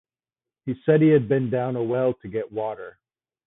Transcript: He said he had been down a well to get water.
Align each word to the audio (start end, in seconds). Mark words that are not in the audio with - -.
He 0.65 0.81
said 0.83 0.99
he 1.03 1.09
had 1.09 1.29
been 1.29 1.51
down 1.51 1.75
a 1.75 1.83
well 1.83 2.15
to 2.23 2.27
get 2.27 2.51
water. 2.51 2.97